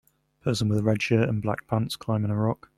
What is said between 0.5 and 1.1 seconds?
with red